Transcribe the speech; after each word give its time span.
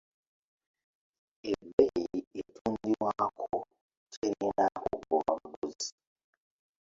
Ebbeeyi 1.51 2.19
etundirwako 2.41 3.59
terina 4.11 4.65
kugoba 4.85 5.31
baguzi. 5.41 5.91